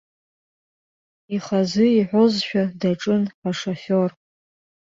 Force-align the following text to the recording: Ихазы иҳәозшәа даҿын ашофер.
Ихазы 1.35 1.85
иҳәозшәа 1.97 2.63
даҿын 2.79 3.23
ашофер. 3.47 4.11